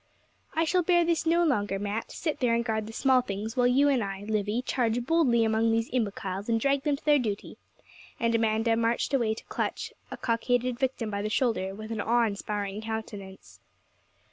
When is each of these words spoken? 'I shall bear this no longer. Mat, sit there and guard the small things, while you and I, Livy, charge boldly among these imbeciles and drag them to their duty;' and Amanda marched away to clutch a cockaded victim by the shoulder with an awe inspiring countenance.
'I 0.55 0.63
shall 0.65 0.81
bear 0.81 1.05
this 1.05 1.27
no 1.27 1.43
longer. 1.45 1.77
Mat, 1.77 2.09
sit 2.11 2.39
there 2.39 2.55
and 2.55 2.65
guard 2.65 2.87
the 2.87 2.91
small 2.91 3.21
things, 3.21 3.55
while 3.55 3.67
you 3.67 3.87
and 3.87 4.03
I, 4.03 4.23
Livy, 4.23 4.63
charge 4.63 5.05
boldly 5.05 5.45
among 5.45 5.69
these 5.71 5.91
imbeciles 5.93 6.49
and 6.49 6.59
drag 6.59 6.81
them 6.81 6.95
to 6.95 7.05
their 7.05 7.19
duty;' 7.19 7.59
and 8.19 8.33
Amanda 8.33 8.75
marched 8.75 9.13
away 9.13 9.35
to 9.35 9.43
clutch 9.45 9.93
a 10.09 10.17
cockaded 10.17 10.79
victim 10.79 11.11
by 11.11 11.21
the 11.21 11.29
shoulder 11.29 11.75
with 11.75 11.91
an 11.91 12.01
awe 12.01 12.25
inspiring 12.25 12.81
countenance. 12.81 13.59